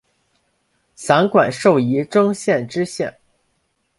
[0.95, 3.15] 散馆授仪征县知县。